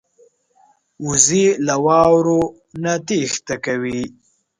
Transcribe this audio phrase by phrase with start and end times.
[1.05, 2.41] وزې له واورو
[2.83, 4.01] نه تېښته کوي